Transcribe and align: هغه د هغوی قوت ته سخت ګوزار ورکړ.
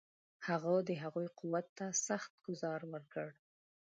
هغه 0.47 0.73
د 0.87 0.89
هغوی 1.03 1.27
قوت 1.39 1.65
ته 1.77 1.85
سخت 2.07 2.31
ګوزار 2.45 2.81
ورکړ. 2.93 3.29